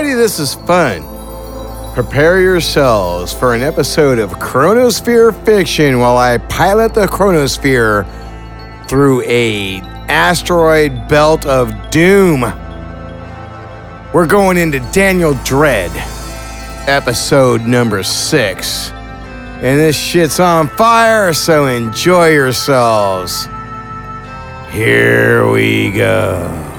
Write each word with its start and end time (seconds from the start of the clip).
Everybody, 0.00 0.22
this 0.22 0.40
is 0.40 0.54
fun. 0.54 1.02
Prepare 1.92 2.40
yourselves 2.40 3.34
for 3.34 3.54
an 3.54 3.60
episode 3.60 4.18
of 4.18 4.30
Chronosphere 4.30 5.34
Fiction 5.44 5.98
while 5.98 6.16
I 6.16 6.38
pilot 6.38 6.94
the 6.94 7.04
Chronosphere 7.04 8.06
through 8.88 9.20
a 9.24 9.80
asteroid 10.08 11.06
belt 11.06 11.44
of 11.44 11.90
doom. 11.90 12.40
We're 14.14 14.26
going 14.26 14.56
into 14.56 14.80
Daniel 14.90 15.34
Dread, 15.44 15.90
episode 16.88 17.66
number 17.66 18.02
six. 18.02 18.92
And 18.92 19.78
this 19.78 19.98
shit's 19.98 20.40
on 20.40 20.68
fire, 20.68 21.34
so 21.34 21.66
enjoy 21.66 22.30
yourselves. 22.30 23.48
Here 24.70 25.46
we 25.50 25.90
go. 25.92 26.69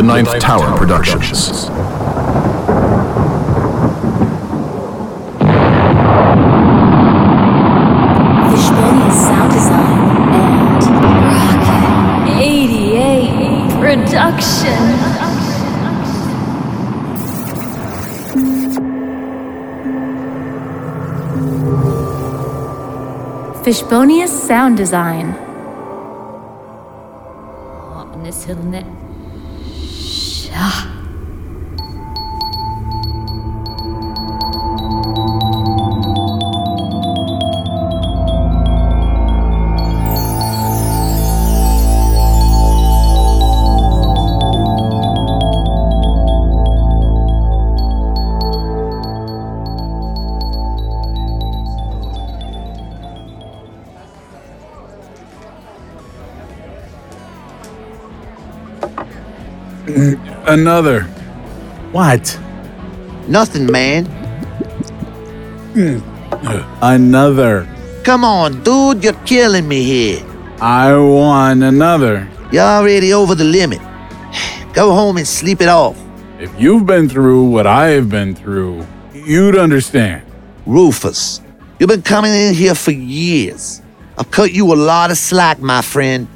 The 0.00 0.06
Ninth, 0.06 0.38
Tower, 0.38 0.78
Productions. 0.78 1.66
Fishbone 8.48 9.10
sound 9.12 9.52
design 9.52 10.32
and 10.32 10.82
Rocket 11.22 12.40
88 12.40 13.78
production. 13.78 14.80
Fishbonius 23.62 24.28
sound 24.30 24.78
design. 24.78 25.36
아, 30.62 30.89
Another. 60.50 61.02
What? 61.92 62.36
Nothing, 63.28 63.70
man. 63.70 64.06
Hmm. 65.74 65.98
Another. 66.82 67.68
Come 68.02 68.24
on, 68.24 68.60
dude, 68.64 69.04
you're 69.04 69.12
killing 69.24 69.68
me 69.68 69.84
here. 69.84 70.26
I 70.60 70.96
want 70.96 71.62
another. 71.62 72.28
You're 72.50 72.64
already 72.64 73.12
over 73.12 73.36
the 73.36 73.44
limit. 73.44 73.78
Go 74.72 74.92
home 74.92 75.18
and 75.18 75.28
sleep 75.28 75.60
it 75.60 75.68
off. 75.68 75.96
If 76.40 76.50
you've 76.58 76.84
been 76.84 77.08
through 77.08 77.44
what 77.44 77.68
I 77.68 77.90
have 77.90 78.08
been 78.08 78.34
through, 78.34 78.84
you'd 79.14 79.56
understand. 79.56 80.24
Rufus, 80.66 81.42
you've 81.78 81.90
been 81.90 82.02
coming 82.02 82.32
in 82.32 82.54
here 82.54 82.74
for 82.74 82.90
years. 82.90 83.82
I've 84.18 84.32
cut 84.32 84.52
you 84.52 84.72
a 84.72 84.74
lot 84.74 85.12
of 85.12 85.16
slack, 85.16 85.60
my 85.60 85.80
friend. 85.80 86.26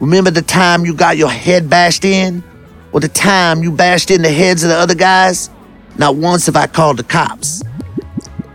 Remember 0.00 0.30
the 0.30 0.42
time 0.42 0.84
you 0.84 0.92
got 0.92 1.16
your 1.16 1.30
head 1.30 1.70
bashed 1.70 2.04
in? 2.04 2.44
Or 2.92 3.00
the 3.00 3.08
time 3.08 3.62
you 3.62 3.70
bashed 3.72 4.10
in 4.10 4.22
the 4.22 4.32
heads 4.32 4.62
of 4.62 4.70
the 4.70 4.76
other 4.76 4.94
guys? 4.94 5.50
Not 5.96 6.16
once 6.16 6.46
have 6.46 6.56
I 6.56 6.66
called 6.66 6.96
the 6.96 7.02
cops. 7.04 7.62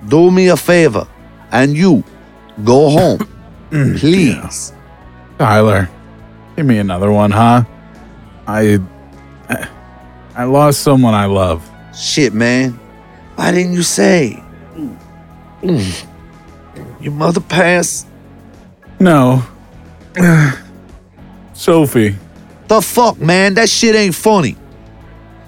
Do 0.07 0.31
me 0.31 0.47
a 0.47 0.57
favor, 0.57 1.07
and 1.51 1.75
you, 1.75 2.03
go 2.63 2.89
home. 2.89 3.19
Please. 3.69 4.73
Tyler, 5.37 5.89
give 6.55 6.65
me 6.65 6.77
another 6.77 7.11
one, 7.11 7.31
huh? 7.31 7.63
I. 8.47 8.79
I 10.35 10.45
lost 10.45 10.81
someone 10.81 11.13
I 11.13 11.25
love. 11.25 11.69
Shit, 11.95 12.33
man. 12.33 12.71
Why 13.35 13.51
didn't 13.51 13.73
you 13.73 13.83
say? 13.83 14.41
Mm. 15.61 16.05
Your 16.99 17.13
mother 17.13 17.39
passed? 17.39 18.07
No. 18.99 19.43
Sophie. 21.53 22.15
The 22.73 22.81
fuck, 22.81 23.21
man? 23.21 23.53
That 23.53 23.69
shit 23.69 23.93
ain't 23.93 24.15
funny. 24.15 24.57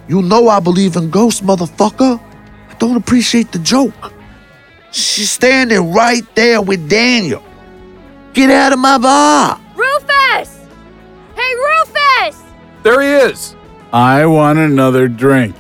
You 0.08 0.22
know 0.22 0.48
I 0.48 0.60
believe 0.60 0.96
in 0.96 1.10
ghosts, 1.10 1.42
motherfucker. 1.42 2.22
I 2.70 2.74
don't 2.76 2.98
appreciate 2.98 3.52
the 3.52 3.58
joke. 3.58 4.14
She's 4.92 5.32
standing 5.32 5.92
right 5.92 6.24
there 6.36 6.62
with 6.62 6.88
Daniel. 6.88 7.42
Get 8.34 8.52
out 8.52 8.74
of 8.74 8.78
my 8.78 9.00
bar. 9.00 9.60
Rufus! 9.76 10.68
Hey, 11.36 11.52
Rufus! 11.56 12.44
There 12.84 13.02
he 13.02 13.32
is. 13.32 13.56
I 13.92 14.28
want 14.28 14.60
another 14.60 15.08
drink. 15.08 15.56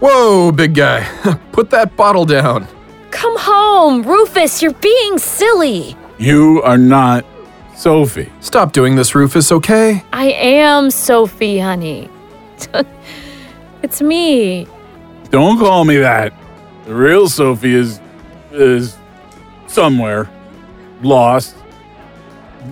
Whoa, 0.00 0.50
big 0.52 0.74
guy. 0.74 1.04
Put 1.52 1.68
that 1.68 1.96
bottle 1.96 2.24
down. 2.24 2.66
Come 3.10 3.36
home, 3.38 4.04
Rufus, 4.04 4.62
you're 4.62 4.72
being 4.72 5.18
silly. 5.18 5.94
You 6.16 6.62
are 6.62 6.78
not 6.78 7.26
Sophie. 7.80 8.30
Stop 8.40 8.74
doing 8.74 8.94
this, 8.94 9.14
Rufus, 9.14 9.50
okay? 9.50 10.04
I 10.12 10.32
am 10.32 10.90
Sophie, 10.90 11.58
honey. 11.58 12.10
it's 13.82 14.02
me. 14.02 14.66
Don't 15.30 15.58
call 15.58 15.86
me 15.86 15.96
that. 15.96 16.34
The 16.84 16.94
real 16.94 17.26
Sophie 17.26 17.72
is. 17.72 17.98
is. 18.52 18.98
somewhere. 19.66 20.28
Lost. 21.00 21.56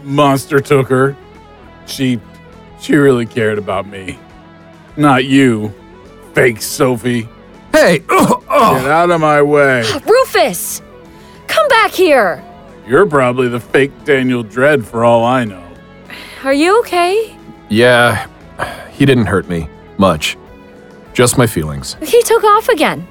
Monster 0.04 0.60
took 0.60 0.88
her. 0.91 1.16
She. 1.86 2.20
she 2.78 2.94
really 2.94 3.25
cared 3.25 3.56
about 3.56 3.86
me. 3.86 4.19
Not 4.98 5.25
you, 5.25 5.72
fake 6.34 6.60
Sophie. 6.60 7.26
Hey! 7.72 8.04
ugh, 8.10 8.10
oh, 8.10 8.34
ugh. 8.40 8.44
Oh. 8.50 8.75
Get 8.82 8.90
out 8.90 9.10
of 9.10 9.22
my 9.22 9.40
way. 9.40 9.90
Rufus! 10.04 10.82
Come 11.46 11.66
back 11.69 11.92
here. 11.92 12.44
You're 12.88 13.04
probably 13.04 13.49
the 13.49 13.60
fake 13.60 13.93
Daniel 14.06 14.43
Dread 14.43 14.82
for 14.82 15.04
all 15.04 15.22
I 15.22 15.44
know. 15.44 15.62
Are 16.43 16.54
you 16.54 16.81
okay? 16.81 17.37
Yeah, 17.69 18.26
he 18.93 19.04
didn't 19.04 19.26
hurt 19.26 19.47
me. 19.47 19.69
Much. 19.99 20.38
Just 21.12 21.37
my 21.37 21.47
feelings. 21.47 21.99
He 22.00 22.22
took 22.22 22.43
off 22.44 22.66
again. 22.71 23.06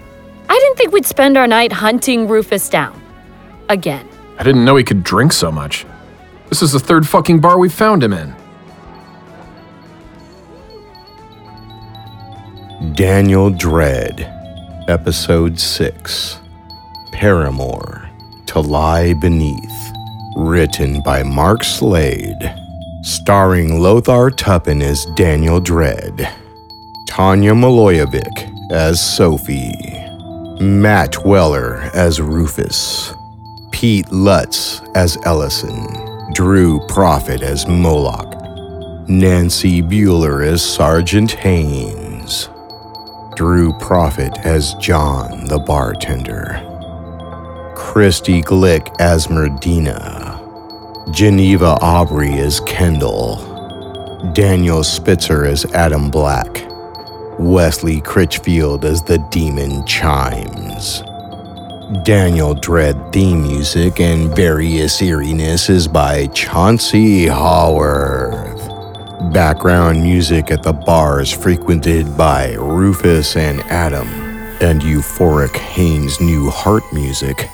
I 0.49 0.57
didn't 0.57 0.77
think 0.77 0.93
we'd 0.93 1.05
spend 1.05 1.37
our 1.37 1.45
night 1.45 1.71
hunting 1.71 2.27
Rufus 2.27 2.69
down. 2.69 2.99
Again. 3.69 4.09
I 4.39 4.43
didn't 4.43 4.65
know 4.65 4.77
he 4.77 4.83
could 4.83 5.03
drink 5.03 5.31
so 5.31 5.51
much. 5.51 5.85
This 6.49 6.63
is 6.63 6.71
the 6.71 6.79
third 6.79 7.07
fucking 7.07 7.39
bar 7.39 7.59
we 7.59 7.69
found 7.69 8.03
him 8.03 8.13
in. 8.13 8.35
Daniel 12.93 13.51
Dread, 13.51 14.21
Episode 14.87 15.59
6 15.59 16.39
Paramour 17.11 18.06
To 18.47 18.61
Lie 18.61 19.13
Beneath. 19.13 19.93
Written 20.37 21.01
by 21.01 21.21
Mark 21.21 21.63
Slade. 21.63 22.55
Starring 23.03 23.79
Lothar 23.81 24.29
Tuppen 24.31 24.81
as 24.81 25.05
Daniel 25.15 25.59
Dread. 25.59 26.33
Tanya 27.07 27.51
Maloyevic 27.51 28.71
as 28.71 29.01
Sophie. 29.01 29.73
Matt 30.61 31.25
Weller 31.25 31.89
as 31.93 32.21
Rufus. 32.21 33.13
Pete 33.71 34.11
Lutz 34.11 34.81
as 34.95 35.17
Ellison. 35.25 35.85
Drew 36.33 36.79
Prophet 36.87 37.41
as 37.41 37.67
Moloch. 37.67 38.33
Nancy 39.09 39.81
Bueller 39.81 40.45
as 40.45 40.63
Sergeant 40.63 41.31
Haynes. 41.31 42.49
Drew 43.35 43.73
Prophet 43.79 44.37
as 44.45 44.73
John 44.75 45.45
the 45.47 45.59
bartender. 45.59 46.66
Christy 47.97 48.43
Glick 48.43 48.95
as 48.99 49.25
Merdina. 49.25 50.37
Geneva 51.11 51.79
Aubrey 51.81 52.37
as 52.37 52.59
Kendall. 52.59 53.37
Daniel 54.33 54.83
Spitzer 54.83 55.45
as 55.45 55.65
Adam 55.73 56.11
Black. 56.11 56.63
Wesley 57.39 57.99
Critchfield 58.01 58.85
as 58.85 59.01
the 59.01 59.17
Demon 59.31 59.83
Chimes. 59.87 61.01
Daniel 62.03 62.53
Dread 62.53 63.11
theme 63.11 63.41
music 63.41 63.99
and 63.99 64.29
various 64.35 65.01
eeriness 65.01 65.67
is 65.67 65.87
by 65.87 66.27
Chauncey 66.27 67.25
Haworth. 67.25 68.61
background 69.33 70.03
music 70.03 70.51
at 70.51 70.61
the 70.61 70.73
bars 70.73 71.31
frequented 71.31 72.15
by 72.15 72.53
Rufus 72.53 73.35
and 73.35 73.59
Adam, 73.61 74.07
and 74.61 74.83
euphoric 74.83 75.55
Haynes' 75.57 76.21
new 76.21 76.51
heart 76.51 76.83
music, 76.93 77.49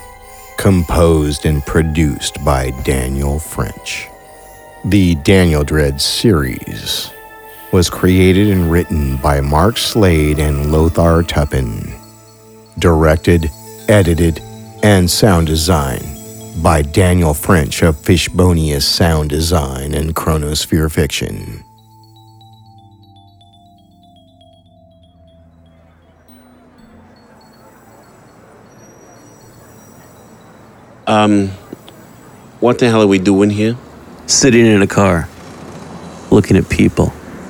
composed 0.57 1.45
and 1.45 1.65
produced 1.65 2.43
by 2.43 2.71
Daniel 2.83 3.39
French. 3.39 4.07
The 4.85 5.15
Daniel 5.15 5.63
Dread 5.63 6.01
series 6.01 7.11
was 7.71 7.89
created 7.89 8.49
and 8.49 8.71
written 8.71 9.17
by 9.17 9.41
Mark 9.41 9.77
Slade 9.77 10.39
and 10.39 10.71
Lothar 10.71 11.23
Tuppen. 11.23 11.99
Directed, 12.77 13.49
edited, 13.87 14.41
and 14.83 15.09
sound 15.09 15.47
design 15.47 16.01
by 16.61 16.81
Daniel 16.81 17.33
French 17.33 17.81
of 17.81 17.95
Fishbonius 17.95 18.83
Sound 18.83 19.29
Design 19.29 19.93
and 19.93 20.13
Chronosphere 20.13 20.91
Fiction. 20.91 21.62
Um, 31.07 31.49
what 32.59 32.79
the 32.79 32.89
hell 32.89 33.01
are 33.01 33.07
we 33.07 33.19
doing 33.19 33.49
here? 33.49 33.75
Sitting 34.25 34.65
in 34.65 34.81
a 34.81 34.87
car, 34.87 35.27
looking 36.31 36.55
at 36.57 36.69
people. 36.69 37.09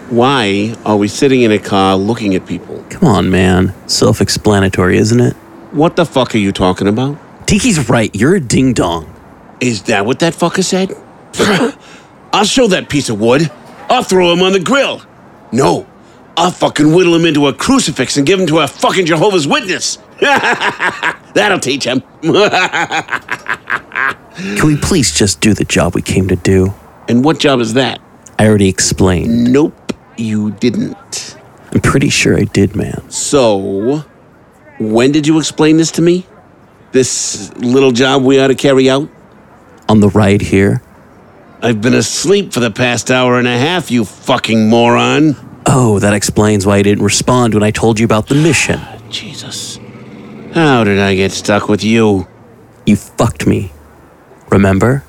Why 0.10 0.76
are 0.86 0.98
we 0.98 1.08
sitting 1.08 1.42
in 1.42 1.52
a 1.52 1.60
car 1.60 1.96
looking 1.96 2.36
at 2.36 2.46
people? 2.46 2.84
Come 2.90 3.08
on, 3.08 3.30
man. 3.30 3.74
Self 3.88 4.22
explanatory, 4.22 4.98
isn't 4.98 5.20
it? 5.20 5.34
What 5.72 5.96
the 5.96 6.06
fuck 6.06 6.36
are 6.36 6.40
you 6.40 6.52
talking 6.52 6.88
about? 6.88 7.18
Tiki's 7.48 7.90
right. 7.90 8.14
You're 8.16 8.36
a 8.36 8.40
ding 8.40 8.74
dong. 8.74 9.12
Is 9.60 9.84
that 9.84 10.06
what 10.06 10.20
that 10.20 10.34
fucker 10.34 10.64
said? 10.64 10.92
I'll 12.34 12.46
show 12.46 12.68
that 12.68 12.90
piece 12.90 13.10
of 13.10 13.20
wood. 13.20 13.50
I'll 13.90 14.04
throw 14.04 14.32
him 14.32 14.42
on 14.42 14.54
the 14.54 14.60
grill. 14.60 15.02
No, 15.52 15.88
I'll 16.36 16.52
fucking 16.52 16.94
whittle 16.94 17.16
him 17.16 17.26
into 17.26 17.48
a 17.48 17.54
crucifix 17.54 18.18
and 18.18 18.26
give 18.26 18.40
him 18.40 18.48
to 18.48 18.60
a 18.60 18.68
fucking 18.68 19.06
Jehovah's 19.06 19.48
Witness. 19.48 20.00
That'll 21.34 21.60
teach 21.60 21.84
him. 21.86 22.02
Can 24.58 24.68
we 24.68 24.78
please 24.78 25.14
just 25.14 25.42
do 25.42 25.54
the 25.54 25.66
job 25.66 25.96
we 25.96 26.02
came 26.02 26.28
to 26.30 26.36
do? 26.36 26.74
and 27.08 27.24
what 27.24 27.40
job 27.40 27.60
is 27.60 27.74
that? 27.74 28.00
I 28.40 28.48
already 28.48 28.70
explained. 28.70 29.52
Nope, 29.52 29.94
you 30.18 30.52
didn't. 30.52 31.38
I'm 31.74 31.82
pretty 31.82 32.10
sure 32.10 32.38
I 32.38 32.44
did, 32.46 32.76
man. 32.76 33.10
So, 33.10 34.04
when 34.80 35.12
did 35.12 35.28
you 35.28 35.38
explain 35.38 35.78
this 35.78 35.92
to 35.92 36.02
me? 36.02 36.26
This 36.92 37.54
little 37.58 37.92
job 37.92 38.24
we 38.24 38.40
ought 38.40 38.48
to 38.48 38.56
carry 38.56 38.90
out? 38.90 39.10
On 39.90 40.00
the 40.00 40.10
ride 40.10 40.42
here. 40.42 40.82
I've 41.62 41.82
been 41.82 41.94
asleep 41.94 42.54
for 42.54 42.60
the 42.60 42.72
past 42.72 43.10
hour 43.12 43.38
and 43.38 43.48
a 43.48 43.58
half, 43.58 43.90
you 43.92 44.06
fucking 44.06 44.70
moron. 44.70 45.36
Oh, 45.66 46.00
that 46.00 46.14
explains 46.14 46.66
why 46.66 46.78
I 46.78 46.82
didn't 46.84 47.04
respond 47.04 47.54
when 47.54 47.64
I 47.64 47.72
told 47.72 48.00
you 48.00 48.06
about 48.06 48.28
the 48.28 48.36
mission. 48.36 48.80
Jesus. 49.10 49.80
How 50.54 50.84
did 50.84 51.00
I 51.00 51.16
get 51.16 51.32
stuck 51.32 51.68
with 51.68 51.84
you? 51.84 52.28
You 52.86 52.96
fucked 52.96 53.48
me. 53.48 53.72
Remember? 54.50 55.00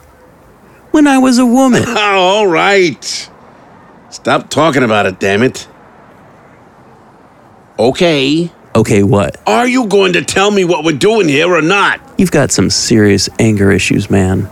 When 0.90 1.06
I 1.06 1.18
was 1.18 1.38
a 1.38 1.46
woman. 1.46 1.82
Oh, 1.86 2.18
all 2.18 2.46
right. 2.46 3.30
Stop 4.10 4.48
talking 4.48 4.82
about 4.82 5.06
it, 5.06 5.18
damn 5.18 5.42
it. 5.42 5.66
Okay. 7.78 8.50
Okay, 8.76 9.02
what? 9.02 9.40
Are 9.46 9.66
you 9.66 9.86
going 9.86 10.12
to 10.14 10.22
tell 10.24 10.50
me 10.50 10.64
what 10.64 10.84
we're 10.84 10.96
doing 10.96 11.28
here 11.28 11.52
or 11.52 11.62
not? 11.62 12.00
You've 12.18 12.30
got 12.30 12.50
some 12.50 12.70
serious 12.70 13.28
anger 13.38 13.70
issues, 13.70 14.08
man. 14.10 14.48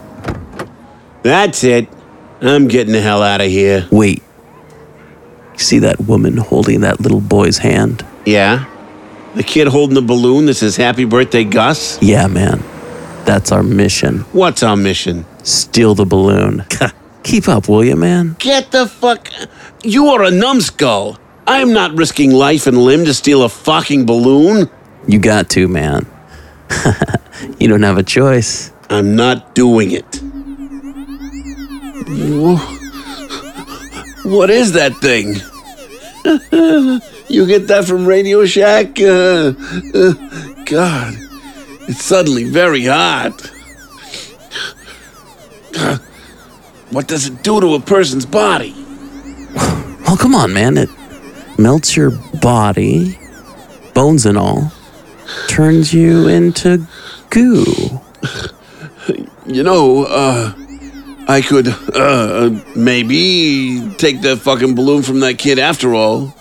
That's 1.23 1.63
it. 1.65 1.89
I'm 2.41 2.69
getting 2.69 2.93
the 2.93 3.01
hell 3.01 3.23
out 3.23 3.41
of 3.41 3.47
here. 3.49 3.87
Wait. 3.91 4.23
You 5.53 5.59
see 5.59 5.79
that 5.81 6.01
woman 6.01 6.37
holding 6.37 6.81
that 6.81 7.01
little 7.01 7.21
boy's 7.21 7.59
hand? 7.59 8.05
Yeah? 8.27 8.67
The 9.35 9.43
kid 9.43 9.69
holding 9.69 9.95
the 9.95 10.03
balloon 10.03 10.47
that 10.47 10.55
says 10.55 10.77
Happy 10.77 11.05
Birthday, 11.05 11.45
Gus? 11.45 12.01
Yeah, 12.03 12.27
man. 12.27 12.63
That's 13.25 13.51
our 13.51 13.63
mission. 13.63 14.21
What's 14.33 14.63
our 14.63 14.77
mission? 14.77 15.25
Steal 15.43 15.95
the 15.95 16.05
balloon. 16.05 16.65
Keep 17.23 17.49
up, 17.49 17.69
will 17.69 17.85
you, 17.85 17.97
man? 17.97 18.37
Get 18.39 18.73
the 18.73 18.87
fuck. 18.87 19.29
You 19.83 20.09
are 20.09 20.23
a 20.25 20.31
numbskull. 20.31 21.19
I'm 21.47 21.73
not 21.73 21.93
risking 21.97 22.33
life 22.33 22.67
and 22.67 22.77
limb 22.77 23.05
to 23.07 23.15
steal 23.15 23.43
a 23.43 23.49
fucking 23.49 24.07
balloon. 24.07 24.69
You 25.09 25.19
got 25.19 25.49
to, 25.51 25.67
man. 25.67 26.07
you 27.59 27.69
don't 27.69 27.83
have 27.83 27.99
a 27.99 28.03
choice. 28.03 28.73
I'm 28.91 29.17
not 29.17 29.55
doing 29.55 29.93
it. 29.93 30.21
What 34.25 34.51
is 34.51 34.73
that 34.73 34.95
thing? 35.01 35.37
you 37.33 37.47
get 37.47 37.67
that 37.69 37.85
from 37.87 38.07
Radio 38.07 38.45
Shack? 38.45 39.01
Uh, 39.01 39.55
uh, 39.95 40.13
God, 40.67 41.15
it's 41.89 42.05
suddenly 42.05 42.45
very 42.45 42.85
hot. 42.85 43.51
God, 45.73 46.01
What 46.91 47.09
does 47.09 47.27
it 47.27 47.43
do 47.43 47.61
to 47.61 47.75
a 47.75 47.81
person's 47.81 48.27
body? 48.27 48.75
Well, 50.07 50.17
come 50.19 50.35
on, 50.35 50.53
man. 50.53 50.77
It 50.77 50.91
melts 51.59 51.97
your 51.97 52.11
body, 52.43 53.19
bones 53.95 54.27
and 54.27 54.37
all, 54.37 54.71
turns 55.49 55.95
you 55.95 56.29
into 56.29 56.87
goo. 57.31 57.65
You 59.47 59.63
know, 59.63 60.05
uh, 60.05 60.53
I 61.29 61.41
could, 61.41 61.69
uh, 61.95 62.51
maybe 62.77 63.95
take 63.97 64.21
the 64.21 64.37
fucking 64.37 64.75
balloon 64.75 65.03
from 65.03 65.21
that 65.21 65.39
kid 65.39 65.59
after 65.59 65.95
all. 65.95 66.35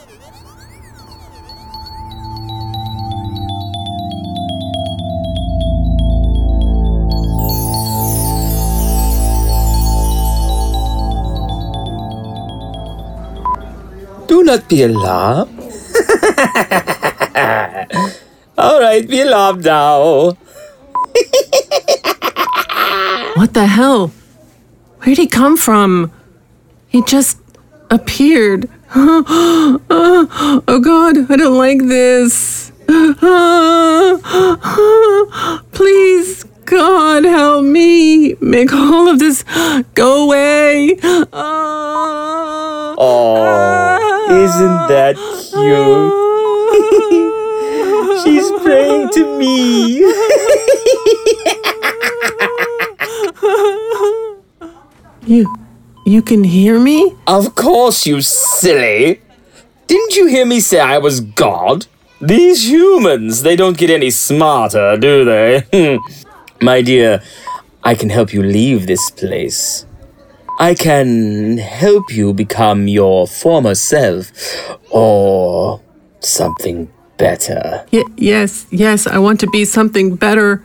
Not 14.51 14.67
be 14.67 14.84
alarmed. 14.84 15.50
All 18.58 18.81
right, 18.81 19.08
be 19.08 19.22
alarmed 19.22 19.63
now. 19.63 20.36
What 23.36 23.53
the 23.53 23.65
hell? 23.65 24.12
Where'd 25.00 25.17
he 25.17 25.27
come 25.27 25.55
from? 25.55 26.12
He 26.89 27.01
just 27.03 27.38
appeared. 27.89 28.70
Oh 30.74 30.79
god, 30.79 31.31
I 31.31 31.36
don't 31.38 31.58
like 31.58 31.79
this. 31.88 32.72
Please, 35.72 36.43
God, 36.65 37.24
help 37.24 37.63
me. 37.63 38.36
Make 38.41 38.74
all 38.74 39.08
of 39.08 39.20
this 39.20 39.46
go 39.93 40.25
away. 40.25 40.98
Oh, 43.03 44.11
isn't 44.31 44.88
that 44.88 45.15
cute? 45.51 46.13
She's 48.23 48.50
praying 48.61 49.09
to 49.09 49.38
me. 49.38 50.01
You, 55.31 55.55
you 56.05 56.21
can 56.21 56.43
hear 56.43 56.79
me? 56.79 57.15
Of 57.27 57.55
course, 57.55 58.05
you 58.05 58.21
silly. 58.21 59.21
Didn't 59.88 60.15
you 60.15 60.25
hear 60.27 60.45
me 60.45 60.59
say 60.59 60.79
I 60.79 60.97
was 60.97 61.21
God? 61.21 61.85
These 62.19 62.69
humans, 62.69 63.41
they 63.43 63.55
don't 63.55 63.77
get 63.77 63.89
any 63.89 64.09
smarter, 64.09 64.97
do 64.97 65.23
they? 65.23 66.00
My 66.61 66.81
dear, 66.81 67.21
I 67.83 67.95
can 67.95 68.09
help 68.09 68.33
you 68.33 68.43
leave 68.43 68.88
this 68.88 69.09
place. 69.11 69.85
I 70.62 70.75
can 70.75 71.58
help 71.58 72.13
you 72.13 72.34
become 72.34 72.88
your 72.88 73.25
former 73.25 73.74
self 73.74 74.32
or 74.91 75.82
something 76.20 76.88
better. 77.18 77.84
Y- 77.91 78.03
yes, 78.15 78.68
yes, 78.70 79.08
I 79.08 79.18
want 79.18 79.39
to 79.39 79.48
be 79.48 79.65
something 79.65 80.15
better. 80.15 80.62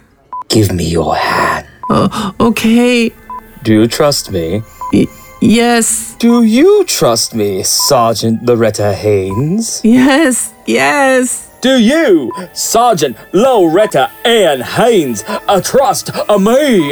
Give 0.50 0.70
me 0.70 0.84
your 0.84 1.16
hand. 1.16 1.66
Uh, 1.88 2.32
okay. 2.40 3.10
Do 3.62 3.72
you 3.72 3.86
trust 3.88 4.30
me? 4.30 4.60
Y- 4.92 5.06
yes, 5.40 6.14
Do 6.18 6.42
you 6.42 6.84
trust 6.84 7.34
me, 7.34 7.62
Sergeant 7.62 8.42
Loretta 8.44 8.92
Haynes? 8.92 9.80
yes, 9.82 10.52
yes. 10.66 11.48
Do 11.62 11.80
you, 11.80 12.32
Sergeant 12.52 13.16
Loretta 13.32 14.10
Ann 14.26 14.60
Haynes, 14.60 15.24
uh, 15.48 15.62
trust 15.62 16.10
uh, 16.28 16.38
me? 16.38 16.90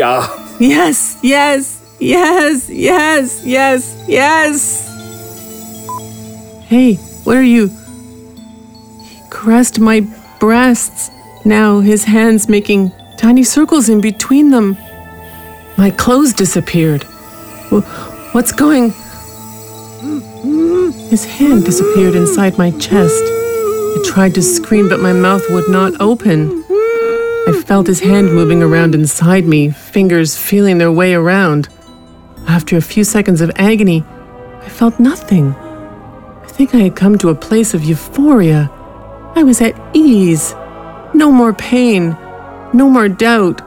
Yes, 0.59 1.19
yes, 1.23 1.84
yes, 2.05 2.69
yes, 2.69 3.43
yes, 3.45 4.05
yes. 4.07 4.89
Hey, 6.67 6.95
what 7.25 7.37
are 7.37 7.43
you? 7.43 7.69
He 9.03 9.21
caressed 9.31 9.81
my 9.81 10.07
breasts. 10.41 11.11
Now 11.45 11.81
his 11.81 12.05
hands 12.05 12.49
making 12.49 12.93
tiny 13.17 13.43
circles 13.43 13.89
in 13.89 14.01
between 14.01 14.51
them. 14.51 14.77
My 15.77 15.91
clothes 15.91 16.33
disappeared. 16.33 17.05
What's 18.33 18.53
going? 18.53 18.93
His 21.09 21.25
hand 21.25 21.65
disappeared 21.65 22.15
inside 22.15 22.59
my 22.59 22.71
chest. 22.73 23.23
I 23.25 24.03
tried 24.05 24.35
to 24.35 24.43
scream, 24.43 24.89
but 24.89 25.01
my 25.01 25.13
mouth 25.13 25.49
would 25.51 25.69
not 25.69 26.01
open. 26.01 26.65
I 27.47 27.63
felt 27.65 27.87
his 27.87 28.01
hand 28.01 28.33
moving 28.33 28.63
around 28.63 28.95
inside 28.95 29.45
me, 29.45 29.71
fingers 29.71 30.37
feeling 30.37 30.79
their 30.79 30.93
way 30.93 31.15
around. 31.15 31.69
After 32.47 32.77
a 32.77 32.83
few 32.83 33.05
seconds 33.05 33.41
of 33.41 33.51
agony, 33.57 34.05
I 34.63 34.69
felt 34.69 35.01
nothing. 35.01 35.55
I 35.55 36.47
think 36.47 36.75
I 36.75 36.79
had 36.79 36.97
come 36.97 37.19
to 37.19 37.31
a 37.31 37.35
place 37.35 37.75
of 37.75 37.85
euphoria. 37.85 38.71
I 39.35 39.43
was 39.43 39.61
at 39.61 39.75
ease. 39.95 40.55
No 41.15 41.31
more 41.33 41.53
pain. 41.53 42.17
No 42.73 42.89
more 42.89 43.09
doubt. 43.09 43.61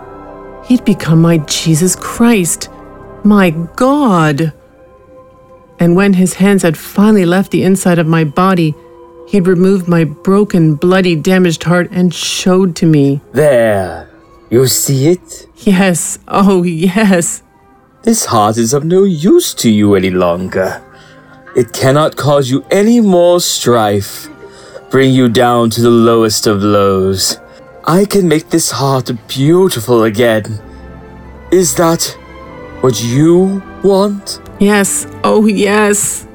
He'd 0.67 0.85
become 0.85 1.21
my 1.21 1.37
Jesus 1.39 1.95
Christ. 1.95 2.69
My 3.23 3.49
God. 3.75 4.53
And 5.79 5.95
when 5.95 6.13
his 6.13 6.35
hands 6.35 6.63
had 6.63 6.77
finally 6.77 7.25
left 7.25 7.51
the 7.51 7.63
inside 7.63 7.99
of 7.99 8.07
my 8.07 8.23
body, 8.23 8.75
he'd 9.27 9.47
removed 9.47 9.87
my 9.87 10.03
broken, 10.03 10.75
bloody, 10.75 11.15
damaged 11.15 11.63
heart 11.63 11.89
and 11.91 12.13
showed 12.13 12.75
to 12.77 12.85
me. 12.85 13.21
There. 13.33 14.09
You 14.49 14.67
see 14.67 15.09
it? 15.09 15.47
Yes, 15.57 16.19
oh 16.27 16.63
yes. 16.63 17.43
This 18.03 18.25
heart 18.25 18.57
is 18.57 18.73
of 18.73 18.85
no 18.85 19.03
use 19.03 19.53
to 19.55 19.69
you 19.69 19.95
any 19.95 20.11
longer. 20.11 20.81
It 21.55 21.73
cannot 21.73 22.15
cause 22.15 22.49
you 22.49 22.63
any 22.69 23.01
more 23.01 23.41
strife, 23.41 24.29
bring 24.89 25.13
you 25.13 25.27
down 25.27 25.71
to 25.71 25.81
the 25.81 25.89
lowest 25.89 26.47
of 26.47 26.61
lows. 26.61 27.39
I 27.85 28.05
can 28.05 28.27
make 28.27 28.49
this 28.49 28.71
heart 28.71 29.11
beautiful 29.27 30.03
again. 30.03 30.61
Is 31.51 31.75
that 31.75 32.03
what 32.81 33.03
you 33.03 33.63
want? 33.83 34.41
Yes, 34.59 35.07
oh 35.23 35.47
yes. 35.47 36.27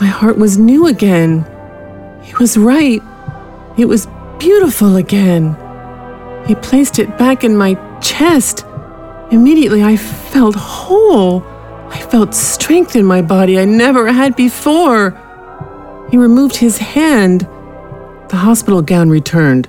My 0.00 0.06
heart 0.06 0.38
was 0.38 0.56
new 0.56 0.86
again. 0.86 1.44
He 2.22 2.34
was 2.36 2.56
right. 2.56 3.02
It 3.76 3.86
was 3.86 4.06
beautiful 4.38 4.96
again. 4.96 5.56
He 6.50 6.56
placed 6.56 6.98
it 6.98 7.16
back 7.16 7.44
in 7.44 7.56
my 7.56 7.74
chest. 8.00 8.66
Immediately, 9.30 9.84
I 9.84 9.96
felt 9.96 10.56
whole. 10.56 11.44
I 11.90 12.00
felt 12.00 12.34
strength 12.34 12.96
in 12.96 13.04
my 13.04 13.22
body 13.22 13.56
I 13.56 13.64
never 13.64 14.12
had 14.12 14.34
before. 14.34 15.16
He 16.10 16.16
removed 16.16 16.56
his 16.56 16.78
hand. 16.78 17.42
The 18.30 18.38
hospital 18.38 18.82
gown 18.82 19.10
returned. 19.10 19.68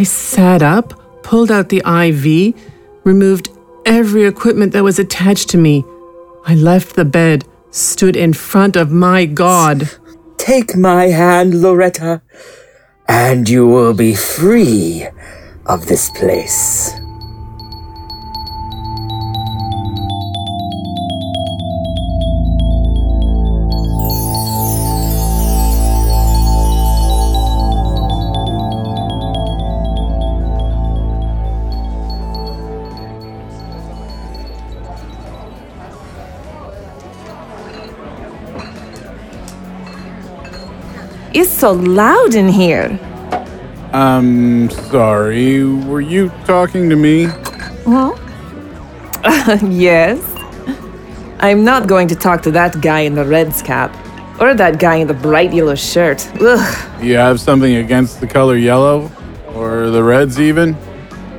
I 0.00 0.02
sat 0.02 0.62
up, 0.62 1.22
pulled 1.22 1.52
out 1.52 1.68
the 1.68 1.84
IV, 1.86 2.60
removed 3.04 3.48
every 3.84 4.24
equipment 4.24 4.72
that 4.72 4.82
was 4.82 4.98
attached 4.98 5.48
to 5.50 5.58
me. 5.58 5.84
I 6.44 6.56
left 6.56 6.96
the 6.96 7.04
bed, 7.04 7.44
stood 7.70 8.16
in 8.16 8.32
front 8.32 8.74
of 8.74 8.90
my 8.90 9.26
God. 9.26 9.90
Take 10.38 10.74
my 10.74 11.04
hand, 11.04 11.62
Loretta, 11.62 12.20
and 13.06 13.48
you 13.48 13.68
will 13.68 13.94
be 13.94 14.16
free 14.16 15.06
of 15.68 15.86
this 15.86 16.10
place. 16.10 16.94
It's 41.34 41.52
so 41.52 41.72
loud 41.72 42.34
in 42.34 42.48
here. 42.48 42.98
I'm 43.96 44.68
sorry. 44.68 45.64
Were 45.64 46.02
you 46.02 46.28
talking 46.44 46.90
to 46.90 46.96
me? 46.96 47.28
Huh? 47.86 48.14
yes. 49.66 50.20
I'm 51.38 51.64
not 51.64 51.88
going 51.88 52.06
to 52.08 52.14
talk 52.14 52.42
to 52.42 52.50
that 52.50 52.82
guy 52.82 53.00
in 53.00 53.14
the 53.14 53.24
Reds 53.24 53.62
cap. 53.62 53.90
Or 54.38 54.52
that 54.52 54.78
guy 54.78 54.96
in 54.96 55.06
the 55.06 55.14
bright 55.14 55.54
yellow 55.54 55.76
shirt. 55.76 56.30
Ugh. 56.42 57.02
You 57.02 57.14
have 57.14 57.40
something 57.40 57.76
against 57.76 58.20
the 58.20 58.26
color 58.26 58.58
yellow? 58.58 59.10
Or 59.54 59.88
the 59.88 60.02
Reds, 60.02 60.38
even? 60.38 60.76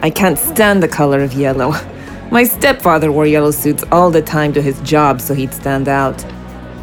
I 0.01 0.09
can't 0.09 0.39
stand 0.39 0.81
the 0.81 0.87
color 0.87 1.19
of 1.21 1.33
yellow. 1.33 1.73
My 2.31 2.43
stepfather 2.43 3.11
wore 3.11 3.27
yellow 3.27 3.51
suits 3.51 3.83
all 3.91 4.09
the 4.09 4.23
time 4.23 4.51
to 4.53 4.63
his 4.63 4.81
job 4.81 5.21
so 5.21 5.35
he'd 5.35 5.53
stand 5.53 5.87
out. 5.87 6.25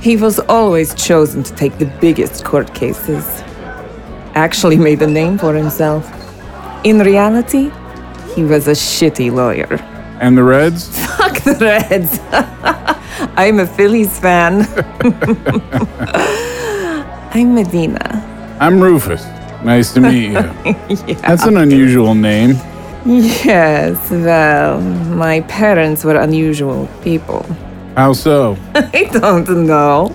He 0.00 0.16
was 0.16 0.38
always 0.38 0.94
chosen 0.94 1.42
to 1.42 1.52
take 1.56 1.78
the 1.78 1.86
biggest 2.00 2.44
court 2.44 2.72
cases. 2.76 3.43
Actually 4.34 4.76
made 4.76 5.00
a 5.00 5.06
name 5.06 5.38
for 5.38 5.54
himself. 5.54 6.04
In 6.84 6.98
reality, 6.98 7.70
he 8.34 8.42
was 8.42 8.66
a 8.66 8.72
shitty 8.72 9.32
lawyer. 9.32 9.76
And 10.20 10.36
the 10.36 10.42
Reds? 10.42 10.88
Fuck 11.16 11.40
the 11.44 11.56
Reds. 11.60 12.18
I'm 13.36 13.60
a 13.60 13.66
Phillies 13.66 14.18
fan. 14.18 14.62
I'm 17.32 17.54
Medina. 17.54 18.56
I'm 18.60 18.80
Rufus. 18.80 19.24
Nice 19.64 19.92
to 19.94 20.00
meet 20.00 20.32
you. 20.32 21.14
That's 21.22 21.44
an 21.44 21.56
unusual 21.56 22.14
name. 22.14 22.56
Yes, 23.06 24.10
well, 24.10 24.80
my 24.80 25.40
parents 25.42 26.04
were 26.04 26.16
unusual 26.16 26.88
people. 27.02 27.42
How 27.96 28.12
so? 28.12 28.56
I 28.74 29.08
don't 29.12 29.48
know. 29.66 30.10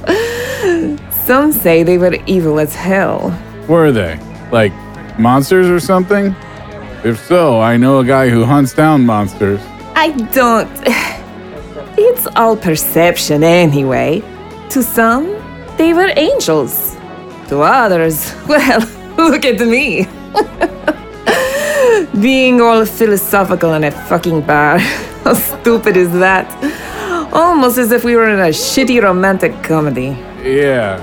Some 1.25 1.51
say 1.51 1.83
they 1.83 1.97
were 1.97 2.15
evil 2.25 2.59
as 2.59 2.75
hell. 2.75 3.31
Were 3.69 3.91
they? 3.91 4.19
Like 4.51 4.73
monsters 5.19 5.69
or 5.69 5.79
something? 5.79 6.35
If 7.03 7.19
so, 7.27 7.61
I 7.61 7.77
know 7.77 7.99
a 7.99 8.03
guy 8.03 8.29
who 8.29 8.43
hunts 8.43 8.73
down 8.73 9.05
monsters. 9.05 9.61
I 9.95 10.11
don't. 10.33 10.69
It's 12.01 12.27
all 12.37 12.55
perception 12.55 13.43
anyway. 13.43 14.23
To 14.69 14.81
some, 14.81 15.25
they 15.77 15.93
were 15.93 16.11
angels. 16.15 16.95
To 17.49 17.59
others, 17.59 18.33
well, 18.47 18.79
look 19.17 19.43
at 19.45 19.59
me. 19.59 20.07
Being 22.21 22.61
all 22.61 22.85
philosophical 22.85 23.73
in 23.73 23.83
a 23.83 23.91
fucking 23.91 24.41
bar. 24.41 24.77
How 25.23 25.33
stupid 25.33 25.97
is 25.97 26.11
that? 26.13 26.47
Almost 27.33 27.77
as 27.77 27.91
if 27.91 28.05
we 28.05 28.15
were 28.15 28.29
in 28.29 28.39
a 28.39 28.53
shitty 28.53 29.01
romantic 29.03 29.61
comedy. 29.61 30.17
Yeah, 30.41 30.99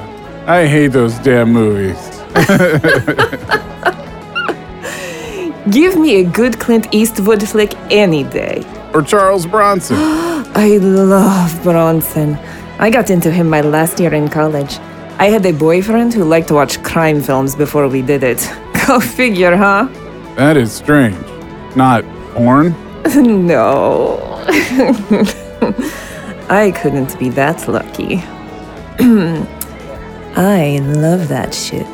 I 0.47 0.67
hate 0.67 0.93
those 0.93 1.19
damn 1.19 1.53
movies. 1.53 2.16
Give 5.71 5.99
me 5.99 6.21
a 6.21 6.25
good 6.25 6.61
Clint 6.61 6.95
Eastwood 6.95 7.43
flick 7.49 7.75
any 7.90 8.25
day. 8.25 8.62
Or 8.95 9.02
Charles 9.02 9.47
Bronson. 9.47 9.97
I 9.99 10.78
love 10.81 11.62
Bronson. 11.62 12.37
I 12.78 12.90
got 12.90 13.09
into 13.11 13.31
him 13.31 13.49
my 13.49 13.62
last 13.62 13.99
year 13.99 14.12
in 14.14 14.28
college. 14.28 14.78
I 15.19 15.31
had 15.31 15.47
a 15.47 15.52
boyfriend 15.52 16.12
who 16.12 16.25
liked 16.25 16.49
to 16.49 16.55
watch 16.55 16.83
crime 16.83 17.23
films 17.23 17.57
before 17.57 17.88
we 17.88 18.02
did 18.02 18.23
it. 18.23 18.47
Go 18.87 19.00
figure, 19.00 19.57
huh? 19.57 19.88
That 20.37 20.59
is 20.59 20.73
strange. 20.73 21.16
Not 21.75 22.05
porn? 22.35 22.75
no. 23.47 24.21
I 26.49 26.71
couldn't 26.81 27.19
be 27.19 27.31
that 27.31 27.66
lucky. 27.66 28.23
I 30.38 30.78
love 30.83 31.28
that 31.28 31.55
shit. 31.55 31.87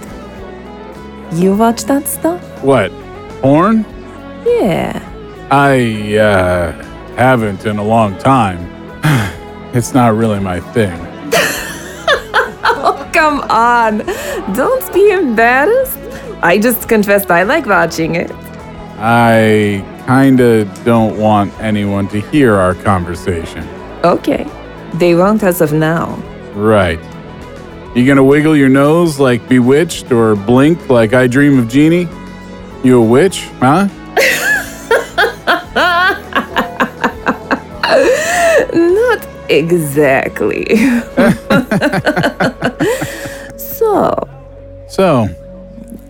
You 1.34 1.56
watch 1.56 1.84
that 1.84 2.06
stuff? 2.06 2.42
What? 2.62 2.92
Porn? 3.40 3.84
Yeah. 4.44 5.00
I, 5.50 6.16
uh, 6.16 6.72
haven't 7.16 7.64
in 7.66 7.78
a 7.78 7.84
long 7.84 8.18
time. 8.18 8.58
it's 9.74 9.94
not 9.94 10.14
really 10.14 10.40
my 10.40 10.60
thing. 10.60 10.98
Oh, 12.84 13.08
come 13.12 13.40
on. 13.48 13.98
Don't 14.54 14.92
be 14.92 15.10
embarrassed. 15.10 15.98
I 16.42 16.58
just 16.58 16.88
confessed 16.88 17.30
I 17.30 17.44
like 17.44 17.66
watching 17.66 18.16
it. 18.16 18.30
I 18.98 19.84
kinda 20.06 20.64
don't 20.84 21.16
want 21.18 21.52
anyone 21.60 22.08
to 22.08 22.20
hear 22.20 22.56
our 22.56 22.74
conversation. 22.74 23.66
Okay. 24.02 24.46
They 24.94 25.14
won't 25.14 25.42
as 25.42 25.60
of 25.60 25.72
now. 25.72 26.16
Right. 26.54 26.98
You 27.94 28.06
gonna 28.06 28.24
wiggle 28.24 28.56
your 28.56 28.70
nose 28.70 29.20
like 29.20 29.46
Bewitched 29.50 30.12
or 30.12 30.34
blink 30.34 30.88
like 30.88 31.12
I 31.12 31.26
Dream 31.26 31.58
of 31.58 31.68
Jeannie? 31.68 32.08
You 32.82 33.02
a 33.02 33.04
witch, 33.04 33.48
huh? 33.60 33.86
Not 38.72 39.26
exactly. 39.50 40.64
so, 43.58 44.14
So, 44.88 45.28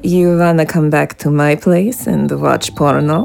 you 0.04 0.38
wanna 0.38 0.66
come 0.66 0.88
back 0.88 1.18
to 1.18 1.32
my 1.32 1.56
place 1.56 2.06
and 2.06 2.30
watch 2.40 2.72
porno? 2.76 3.24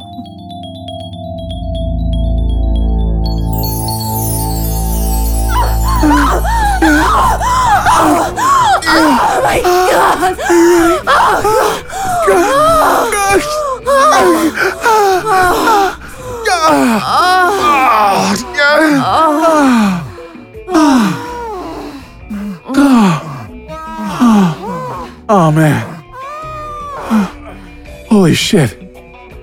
Shit. 28.47 28.77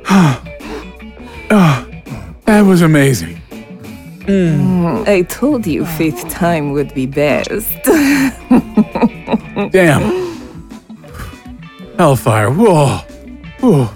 Oh, 0.09 0.43
that 2.47 2.63
was 2.63 2.81
amazing. 2.81 3.37
Hmm. 4.25 5.05
I 5.07 5.27
told 5.29 5.67
you 5.67 5.85
fifth 5.85 6.27
time 6.31 6.73
would 6.73 6.95
be 6.95 7.05
best. 7.05 7.69
Damn. 9.71 10.01
Hellfire. 11.99 12.51
Whoa. 12.51 13.03
Whoa. 13.61 13.91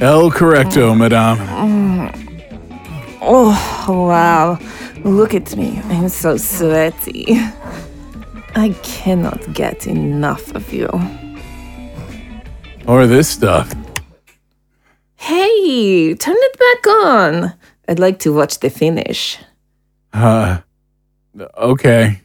El 0.00 0.30
correcto, 0.30 0.96
madame. 0.96 1.38
Mm. 1.38 3.18
Oh, 3.22 4.06
wow. 4.06 4.56
Look 5.02 5.34
at 5.34 5.56
me. 5.56 5.80
I'm 5.86 6.08
so 6.08 6.36
sweaty. 6.36 7.26
I 8.54 8.68
cannot 8.84 9.52
get 9.52 9.88
enough 9.88 10.54
of 10.54 10.72
you. 10.72 10.88
Or 12.86 13.06
this 13.06 13.28
stuff. 13.28 13.74
Hey, 15.16 16.14
turn 16.14 16.36
it 16.38 16.58
back 16.58 16.86
on. 16.86 17.54
I'd 17.88 17.98
like 17.98 18.18
to 18.20 18.32
watch 18.32 18.60
the 18.60 18.70
finish. 18.70 19.38
Uh, 20.12 20.58
okay. 21.58 22.20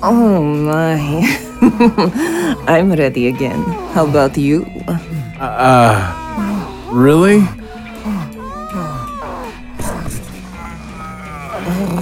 Oh 0.00 0.42
my. 0.42 0.96
I'm 2.68 2.92
ready 2.92 3.26
again. 3.26 3.62
How 3.92 4.06
about 4.06 4.36
you? 4.36 4.64
Uh, 5.40 6.88
really? 6.92 7.40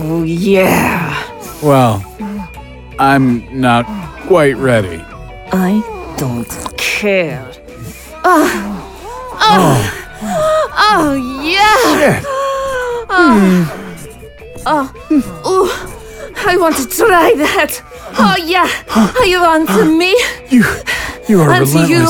Oh, 0.08 0.22
yeah. 0.26 1.16
Well, 1.62 2.04
I'm 2.98 3.58
not 3.58 3.86
quite 4.26 4.56
ready. 4.56 5.02
I 5.58 5.80
don't 6.18 6.76
care. 6.76 7.50
Oh, 8.22 8.46
oh, 9.40 9.76
oh 10.76 11.14
yeah. 11.42 12.20
Oh, 13.08 14.84
hmm. 15.08 15.20
oh, 15.24 15.48
ooh, 15.48 15.70
I 16.46 16.58
want 16.58 16.76
to 16.76 16.86
try 16.86 17.32
that. 17.36 17.82
Oh 18.18 18.36
yeah, 18.44 18.68
you 19.24 19.40
want 19.40 19.70
me. 19.96 20.10
You, 20.50 20.62
you 21.26 21.40
are 21.40 21.50
and 21.50 21.66
relentless. 21.66 21.88
you 21.88 22.04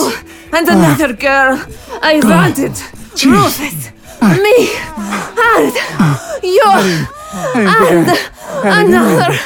and 0.52 0.68
ah. 0.68 0.72
another 0.74 1.12
girl. 1.14 1.64
I 2.02 2.18
want 2.24 2.58
it. 2.58 2.76
Rufus, 3.24 3.92
ah. 4.22 4.34
me, 4.42 4.74
and 5.54 5.72
ah. 6.02 6.40
you, 6.42 6.66
and 7.54 8.08
another 8.90 9.38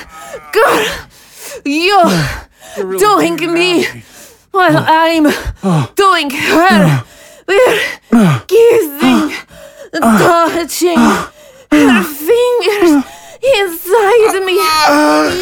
girl. 0.53 0.87
You 1.67 2.50
doing 2.77 3.37
me. 3.53 3.87
While 4.51 4.79
I'm 4.79 5.25
doing 5.95 6.31
her. 6.31 7.05
We're 7.47 7.81
kissing, 8.47 9.33
touching 9.93 10.99
her 10.99 12.03
fingers 12.03 13.05
inside 13.43 14.35
me. 14.45 14.55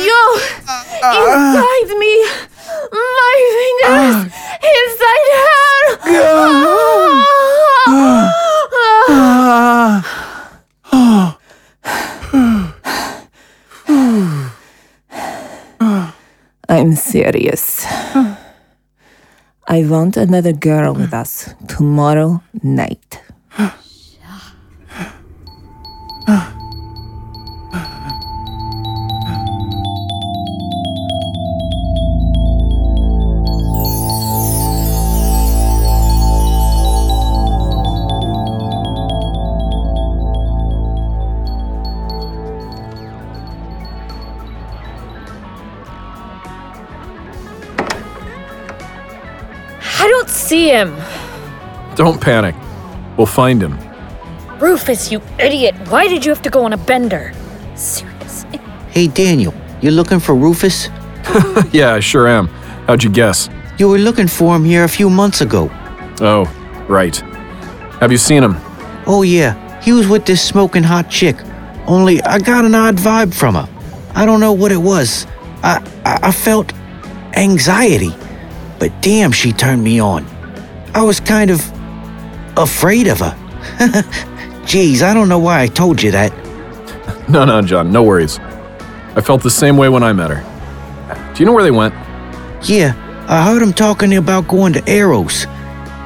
You 0.04 0.22
inside 1.02 1.90
me. 1.98 2.12
My 2.92 3.36
fingers 3.56 4.32
inside 4.62 5.28
her. 5.34 6.28
I'm 16.68 16.94
serious. 16.96 17.86
I 19.66 19.84
want 19.84 20.16
another 20.16 20.52
girl 20.52 20.92
with 20.94 21.14
us 21.14 21.54
tomorrow 21.66 22.42
night. 22.62 23.22
Don't 52.18 52.24
panic. 52.24 52.54
We'll 53.16 53.26
find 53.26 53.62
him. 53.62 53.78
Rufus, 54.58 55.12
you 55.12 55.20
idiot. 55.38 55.74
Why 55.88 56.08
did 56.08 56.24
you 56.24 56.32
have 56.32 56.42
to 56.42 56.50
go 56.50 56.64
on 56.64 56.72
a 56.72 56.76
bender? 56.76 57.32
Seriously. 57.76 58.58
Hey, 58.90 59.06
Daniel, 59.06 59.54
you 59.80 59.90
looking 59.90 60.20
for 60.20 60.34
Rufus? 60.34 60.88
Yeah, 61.72 61.94
I 61.94 62.00
sure 62.00 62.26
am. 62.26 62.48
How'd 62.86 63.04
you 63.04 63.10
guess? 63.10 63.48
You 63.78 63.88
were 63.88 63.98
looking 63.98 64.26
for 64.28 64.56
him 64.56 64.64
here 64.64 64.84
a 64.84 64.88
few 64.88 65.10
months 65.10 65.40
ago. 65.40 65.70
Oh, 66.20 66.44
right. 66.88 67.16
Have 68.00 68.10
you 68.10 68.18
seen 68.18 68.42
him? 68.42 68.56
Oh, 69.06 69.22
yeah, 69.22 69.54
he 69.82 69.92
was 69.92 70.08
with 70.08 70.24
this 70.24 70.42
smoking 70.42 70.82
hot 70.82 71.10
chick. 71.10 71.36
Only 71.86 72.22
I 72.22 72.38
got 72.38 72.64
an 72.64 72.74
odd 72.74 72.96
vibe 72.96 73.34
from 73.34 73.54
her. 73.54 73.68
I 74.14 74.26
don't 74.26 74.40
know 74.40 74.52
what 74.52 74.72
it 74.72 74.78
was. 74.80 75.26
I, 75.62 75.76
I, 76.04 76.28
I 76.28 76.32
felt 76.32 76.72
anxiety. 77.34 78.12
But 78.78 78.90
damn, 79.02 79.32
she 79.32 79.52
turned 79.52 79.84
me 79.84 80.00
on. 80.00 80.26
I 80.94 81.02
was 81.02 81.20
kind 81.20 81.50
of 81.50 81.60
afraid 82.58 83.06
of 83.06 83.20
her. 83.20 83.34
Jeez, 84.64 85.02
I 85.02 85.14
don't 85.14 85.28
know 85.28 85.38
why 85.38 85.62
I 85.62 85.66
told 85.66 86.02
you 86.02 86.10
that. 86.12 86.32
No, 87.28 87.44
no, 87.44 87.60
John, 87.60 87.92
no 87.92 88.02
worries. 88.02 88.38
I 89.14 89.20
felt 89.20 89.42
the 89.42 89.50
same 89.50 89.76
way 89.76 89.90
when 89.90 90.02
I 90.02 90.14
met 90.14 90.30
her. 90.30 90.42
Do 91.34 91.40
you 91.40 91.46
know 91.46 91.52
where 91.52 91.62
they 91.62 91.70
went? 91.70 91.92
Yeah, 92.62 92.94
I 93.28 93.44
heard 93.44 93.60
them 93.60 93.74
talking 93.74 94.16
about 94.16 94.48
going 94.48 94.72
to 94.72 94.88
Arrows. 94.88 95.44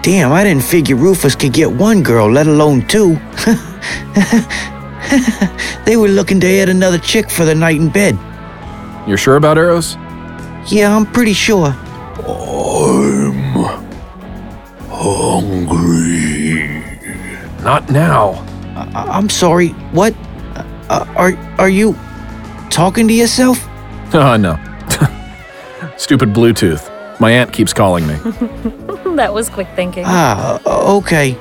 Damn, 0.02 0.32
I 0.32 0.42
didn't 0.42 0.64
figure 0.64 0.96
Rufus 0.96 1.36
could 1.36 1.52
get 1.52 1.70
one 1.70 2.02
girl, 2.02 2.28
let 2.28 2.48
alone 2.48 2.84
two. 2.88 3.14
they 5.84 5.96
were 5.96 6.08
looking 6.08 6.40
to 6.40 6.46
add 6.58 6.68
another 6.68 6.98
chick 6.98 7.30
for 7.30 7.44
the 7.44 7.54
night 7.54 7.76
in 7.76 7.88
bed. 7.88 8.18
You're 9.06 9.16
sure 9.16 9.36
about 9.36 9.58
arrows? 9.58 9.94
Yeah, 10.66 10.96
I'm 10.96 11.06
pretty 11.06 11.34
sure. 11.34 11.68
I'm 12.26 13.32
hungry. 14.90 16.21
Not 17.62 17.90
now. 17.90 18.44
I- 18.76 19.08
I'm 19.18 19.28
sorry, 19.28 19.68
what? 19.92 20.14
Uh, 20.88 21.06
are, 21.16 21.32
are 21.58 21.68
you 21.68 21.94
talking 22.70 23.06
to 23.08 23.14
yourself? 23.14 23.58
Oh, 24.14 24.36
no. 24.40 24.58
Stupid 25.96 26.30
Bluetooth. 26.30 26.88
My 27.20 27.30
aunt 27.30 27.52
keeps 27.52 27.72
calling 27.72 28.06
me. 28.06 28.14
that 29.16 29.32
was 29.32 29.48
quick 29.48 29.68
thinking. 29.76 30.04
Ah, 30.06 30.60
uh, 30.66 30.96
okay. 30.96 31.36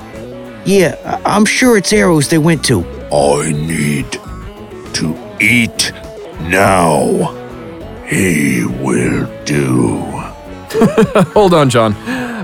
Yeah, 0.66 0.96
I- 1.26 1.36
I'm 1.36 1.46
sure 1.46 1.78
it's 1.78 1.92
Arrows 1.92 2.30
they 2.30 2.38
went 2.38 2.64
to. 2.66 2.82
I 3.12 3.52
need 3.52 4.12
to 4.94 5.18
eat 5.42 5.92
now. 6.42 7.38
He 8.08 8.66
will 8.66 9.28
do. 9.46 9.98
Hold 11.34 11.54
on, 11.54 11.70
John. 11.70 11.94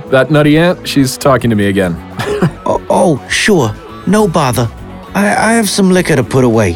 That 0.09 0.31
nutty 0.31 0.57
aunt, 0.57 0.87
she's 0.87 1.17
talking 1.17 1.49
to 1.49 1.55
me 1.55 1.67
again. 1.67 1.95
Oh, 2.69 2.85
oh, 2.89 3.29
sure. 3.29 3.73
No 4.07 4.27
bother. 4.27 4.69
I, 5.15 5.27
I 5.51 5.53
have 5.53 5.69
some 5.69 5.89
liquor 5.89 6.17
to 6.17 6.23
put 6.23 6.43
away. 6.43 6.73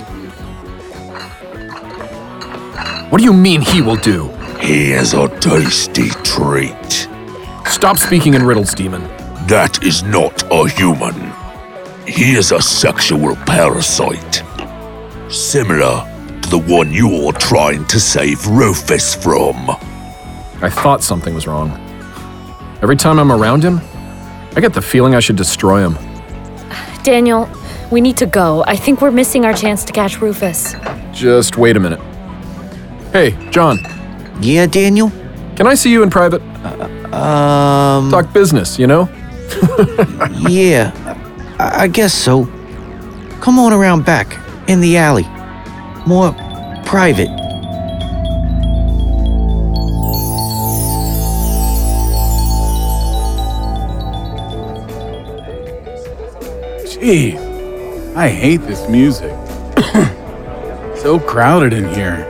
What 3.09 3.17
do 3.17 3.25
you 3.25 3.33
mean 3.33 3.59
he 3.59 3.81
will 3.81 3.97
do? 3.97 4.29
He 4.61 4.93
is 4.93 5.13
a 5.13 5.27
tasty 5.39 6.07
treat. 6.23 7.09
Stop 7.67 7.97
speaking 7.97 8.35
in 8.35 8.43
riddles, 8.43 8.73
demon. 8.73 9.01
That 9.47 9.83
is 9.83 10.01
not 10.01 10.43
a 10.49 10.69
human. 10.69 11.33
He 12.07 12.35
is 12.35 12.53
a 12.53 12.61
sexual 12.61 13.35
parasite. 13.35 14.43
Similar 15.29 16.07
to 16.41 16.49
the 16.49 16.63
one 16.65 16.93
you're 16.93 17.33
trying 17.33 17.83
to 17.87 17.99
save 17.99 18.47
Rufus 18.47 19.13
from. 19.13 19.69
I 20.61 20.69
thought 20.69 21.03
something 21.03 21.35
was 21.35 21.47
wrong. 21.47 21.69
Every 22.81 22.95
time 22.95 23.19
I'm 23.19 23.31
around 23.31 23.63
him, 23.63 23.79
I 24.55 24.59
get 24.61 24.73
the 24.73 24.81
feeling 24.81 25.13
I 25.15 25.19
should 25.19 25.35
destroy 25.35 25.87
him. 25.87 25.97
Daniel, 27.03 27.49
we 27.91 28.01
need 28.01 28.17
to 28.17 28.25
go. 28.25 28.63
I 28.67 28.75
think 28.75 29.01
we're 29.01 29.11
missing 29.11 29.45
our 29.45 29.53
chance 29.53 29.83
to 29.85 29.93
catch 29.93 30.19
Rufus. 30.21 30.75
Just 31.11 31.57
wait 31.57 31.77
a 31.77 31.79
minute. 31.79 31.99
Hey, 33.11 33.37
John, 33.51 33.79
Yeah, 34.39 34.65
Daniel? 34.65 35.11
Can 35.55 35.67
I 35.67 35.75
see 35.75 35.91
you 35.91 36.01
in 36.01 36.09
private? 36.09 36.41
Um. 37.13 38.09
Talk 38.09 38.31
business, 38.33 38.79
you 38.79 38.87
know? 38.87 39.09
yeah, 40.49 40.91
I, 41.59 41.83
I 41.83 41.87
guess 41.87 42.13
so. 42.13 42.45
Come 43.41 43.59
on 43.59 43.73
around 43.73 44.05
back, 44.05 44.39
in 44.69 44.79
the 44.79 44.97
alley. 44.97 45.25
More 46.07 46.31
private. 46.85 47.29
Jeez, 57.01 57.35
I 58.15 58.29
hate 58.29 58.61
this 58.67 58.87
music. 58.87 59.31
so 60.97 61.19
crowded 61.19 61.73
in 61.73 61.91
here. 61.95 62.27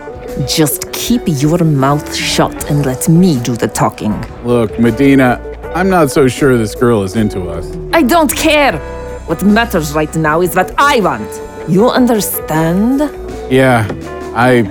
Just 0.48 0.90
keep 0.94 1.24
your 1.26 1.62
mouth 1.66 2.16
shut 2.16 2.72
and 2.72 2.86
let 2.86 3.10
me 3.10 3.38
do 3.44 3.58
the 3.58 3.68
talking. 3.68 4.14
Look, 4.46 4.80
Medina, 4.80 5.42
I'm 5.76 5.90
not 5.90 6.10
so 6.10 6.30
sure 6.30 6.58
this 6.58 6.74
girl 6.74 7.04
is 7.04 7.18
into 7.18 7.50
us. 7.50 7.70
I 7.92 8.02
don't 8.02 8.34
care. 8.34 8.80
What 9.28 9.44
matters 9.44 9.92
right 9.92 10.16
now 10.16 10.40
is 10.40 10.56
what 10.56 10.74
I 10.78 11.02
want. 11.02 11.30
You 11.70 11.90
understand? 11.90 13.02
Yeah, 13.52 13.86
I. 14.34 14.64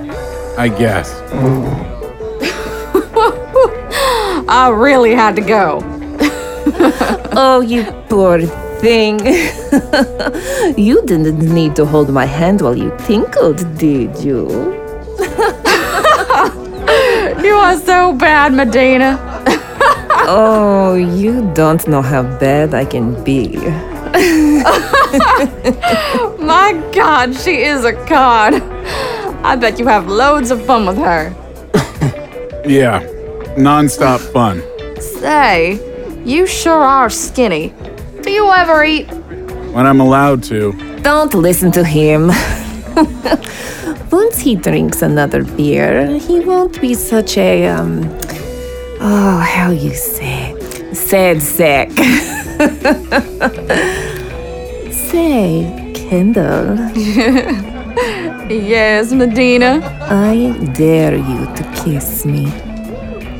I 0.57 0.67
guess. 0.67 1.13
I 4.49 4.69
really 4.69 5.13
had 5.13 5.35
to 5.35 5.43
go. 5.43 5.79
oh, 7.33 7.61
you 7.61 7.83
poor 8.09 8.39
thing. 8.81 9.19
you 10.77 11.01
didn't 11.05 11.39
need 11.39 11.75
to 11.75 11.85
hold 11.85 12.09
my 12.09 12.25
hand 12.25 12.61
while 12.61 12.75
you 12.75 12.91
tinkled, 13.05 13.59
did 13.77 14.17
you? 14.17 14.49
you 17.45 17.55
are 17.55 17.77
so 17.77 18.13
bad, 18.13 18.53
Medina. 18.53 19.19
oh, 20.27 20.95
you 20.95 21.51
don't 21.53 21.87
know 21.87 22.01
how 22.01 22.23
bad 22.39 22.73
I 22.73 22.85
can 22.85 23.23
be. 23.23 23.55
My 26.39 26.73
God, 26.93 27.35
she 27.35 27.61
is 27.61 27.85
a 27.85 27.93
cod. 28.07 28.55
I 29.43 29.55
bet 29.55 29.77
you 29.79 29.87
have 29.87 30.07
loads 30.07 30.51
of 30.51 30.65
fun 30.65 30.85
with 30.87 30.97
her. 30.97 31.33
Yeah, 32.65 32.99
non-stop 33.57 34.21
fun. 34.21 34.61
Say, 34.99 35.79
you 36.25 36.45
sure 36.45 36.83
are 36.83 37.09
skinny. 37.09 37.73
Do 38.23 38.29
you 38.29 38.51
ever 38.51 38.83
eat? 38.83 39.09
When 39.73 39.85
I'm 39.87 39.99
allowed 39.99 40.43
to. 40.43 40.73
Don't 41.01 41.33
listen 41.33 41.71
to 41.71 41.83
him. 41.83 42.27
Once 44.11 44.37
he 44.39 44.55
drinks 44.55 45.01
another 45.01 45.43
beer, 45.43 46.19
he 46.19 46.39
won't 46.39 46.79
be 46.79 46.93
such 46.93 47.37
a, 47.37 47.67
um, 47.67 48.03
oh, 48.99 49.37
how 49.39 49.71
you 49.71 49.93
say, 49.95 50.53
sad 50.93 51.41
sack. 51.41 51.89
say, 54.91 55.93
Kendall. 55.95 56.75
yes, 58.49 59.11
Medina. 59.13 59.79
I 60.09 60.53
dare 60.73 61.15
you 61.15 61.45
to 61.55 61.63
kiss 61.83 62.25
me. 62.25 62.51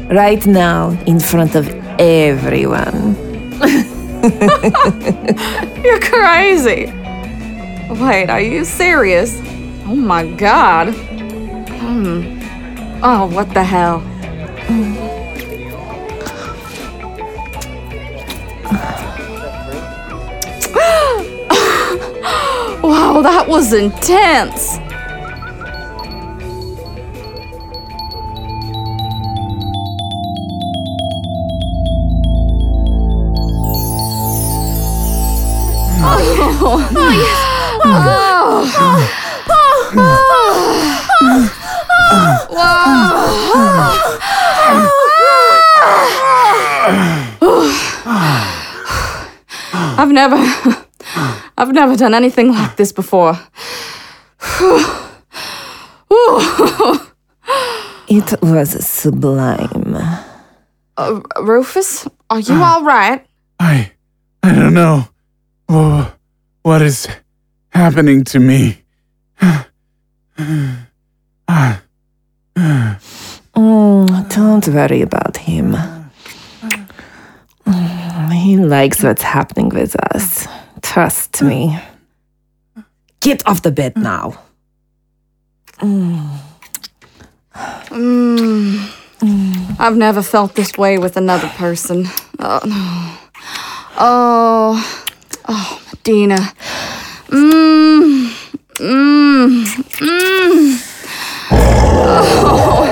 Right 0.09 0.45
now, 0.47 0.91
in 1.05 1.19
front 1.19 1.55
of 1.55 1.67
everyone. 1.99 3.15
You're 5.83 5.99
crazy. 5.99 6.93
Wait, 7.89 8.29
are 8.29 8.39
you 8.39 8.63
serious? 8.63 9.41
Oh 9.85 9.95
my 9.95 10.27
god. 10.33 10.93
Hmm. 10.93 12.39
Oh, 13.03 13.25
what 13.33 13.51
the 13.55 13.63
hell? 13.63 13.97
wow, 22.83 23.21
that 23.23 23.47
was 23.47 23.73
intense. 23.73 24.77
Oh, 36.63 36.77
oh 36.95 37.11
yes. 37.11 37.51
I've 49.97 50.11
never, 50.11 50.35
I've 51.57 51.71
never 51.73 51.95
done 51.95 52.13
anything 52.13 52.51
like 52.51 52.75
this 52.77 52.91
before. 52.91 53.39
It 58.07 58.41
was 58.41 58.85
sublime. 58.85 59.95
Uh, 60.97 61.21
Rufus, 61.41 62.07
are 62.29 62.39
you 62.39 62.61
all 62.61 62.83
right? 62.83 63.25
I. 63.59 63.91
I 64.43 64.53
don't 64.53 64.73
know. 64.73 65.07
Oh, 65.69 66.13
what 66.63 66.81
is 66.81 67.07
happening 67.69 68.23
to 68.25 68.39
me? 68.39 68.81
Mm, 73.55 74.29
don't 74.33 74.67
worry 74.67 75.01
about 75.01 75.37
him. 75.37 75.75
Mm, 77.65 78.33
He 78.33 78.57
likes 78.57 79.03
what's 79.03 79.23
happening 79.23 79.69
with 79.69 79.95
us. 80.15 80.47
Trust 80.81 81.41
me. 81.41 81.79
Get 83.19 83.45
off 83.47 83.61
the 83.61 83.71
bed 83.71 83.97
now. 83.97 84.39
Mm. 85.79 86.37
Mm. 87.89 88.89
I've 89.79 89.97
never 89.97 90.21
felt 90.23 90.55
this 90.55 90.77
way 90.77 90.97
with 90.97 91.17
another 91.17 91.47
person. 91.49 92.05
Oh, 92.39 92.59
no. 92.65 93.17
Oh, 93.97 95.00
oh, 95.47 95.79
Medina. 95.91 96.53
Mmm, 97.29 98.31
mmm, 98.79 99.65
mmm. 100.01 100.79
Oh, 101.53 102.90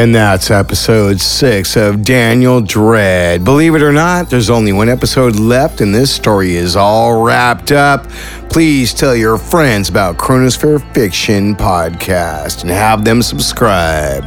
And 0.00 0.14
that's 0.14 0.50
episode 0.50 1.20
six 1.20 1.76
of 1.76 2.02
Daniel 2.02 2.62
Dread. 2.62 3.44
Believe 3.44 3.74
it 3.74 3.82
or 3.82 3.92
not, 3.92 4.30
there's 4.30 4.48
only 4.48 4.72
one 4.72 4.88
episode 4.88 5.38
left, 5.38 5.82
and 5.82 5.94
this 5.94 6.10
story 6.10 6.54
is 6.54 6.74
all 6.74 7.22
wrapped 7.22 7.70
up. 7.70 8.08
Please 8.48 8.94
tell 8.94 9.14
your 9.14 9.36
friends 9.36 9.90
about 9.90 10.16
Chronosphere 10.16 10.80
Fiction 10.94 11.54
Podcast 11.54 12.62
and 12.62 12.70
have 12.70 13.04
them 13.04 13.20
subscribe. 13.20 14.24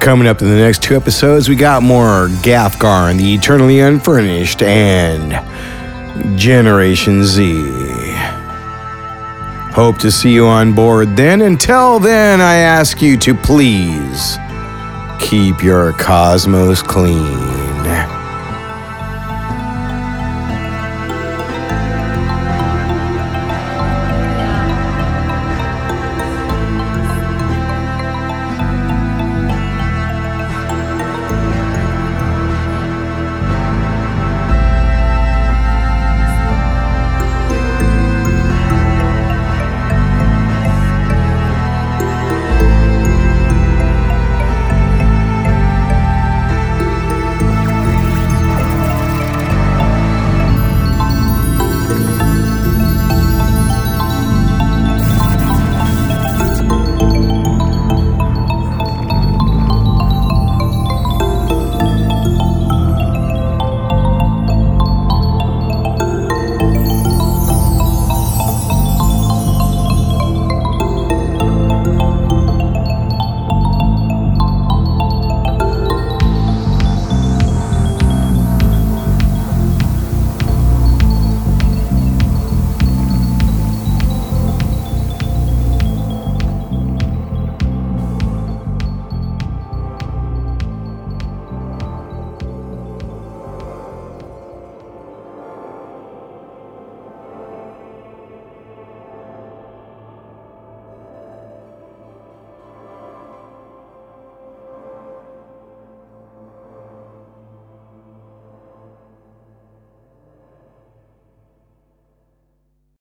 Coming 0.00 0.26
up 0.26 0.42
in 0.42 0.48
the 0.48 0.56
next 0.56 0.82
two 0.82 0.96
episodes, 0.96 1.48
we 1.48 1.54
got 1.54 1.84
more 1.84 2.26
Gathgar 2.42 3.12
and 3.12 3.20
the 3.20 3.34
Eternally 3.34 3.78
Unfurnished 3.78 4.62
and 4.62 5.30
Generation 6.36 7.22
Z. 7.22 7.85
Hope 9.76 9.98
to 9.98 10.10
see 10.10 10.32
you 10.32 10.46
on 10.46 10.72
board 10.72 11.18
then. 11.18 11.42
Until 11.42 11.98
then, 11.98 12.40
I 12.40 12.54
ask 12.54 13.02
you 13.02 13.18
to 13.18 13.34
please 13.34 14.38
keep 15.20 15.62
your 15.62 15.92
cosmos 15.92 16.80
clean. 16.80 17.55